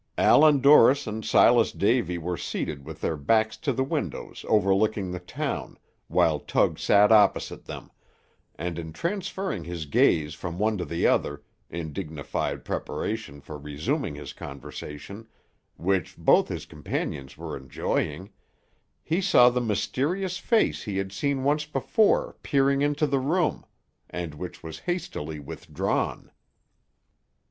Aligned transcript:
Allan 0.17 0.61
Dorris 0.61 1.05
and 1.05 1.23
Silas 1.23 1.71
Davy 1.71 2.17
were 2.17 2.35
seated 2.35 2.85
with 2.87 3.01
their 3.01 3.15
backs 3.15 3.55
to 3.57 3.71
the 3.71 3.83
windows 3.83 4.43
overlooking 4.49 5.11
the 5.11 5.19
town, 5.19 5.77
while 6.07 6.39
Tug 6.39 6.79
sat 6.79 7.11
opposite 7.11 7.65
them, 7.65 7.91
and 8.55 8.79
in 8.79 8.93
transferring 8.93 9.63
his 9.63 9.85
gaze 9.85 10.33
from 10.33 10.57
one 10.57 10.75
to 10.79 10.85
the 10.85 11.05
other, 11.05 11.43
in 11.69 11.93
dignified 11.93 12.65
preparation 12.65 13.41
for 13.41 13.59
resuming 13.59 14.15
his 14.15 14.33
conversation, 14.33 15.27
which 15.75 16.17
both 16.17 16.47
his 16.47 16.65
companions 16.65 17.37
were 17.37 17.55
enjoying, 17.55 18.31
he 19.03 19.21
saw 19.21 19.51
the 19.51 19.61
mysterious 19.61 20.39
face 20.39 20.81
he 20.81 20.97
had 20.97 21.11
seen 21.11 21.43
once 21.43 21.67
before 21.67 22.37
peering 22.41 22.81
into 22.81 23.05
the 23.05 23.19
room, 23.19 23.67
and 24.09 24.33
which 24.33 24.63
was 24.63 24.79
hastily 24.89 25.39
withdrawn. 25.39 26.31